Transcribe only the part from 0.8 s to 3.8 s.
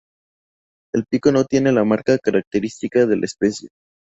El pico no tiene la marca característica de la especie.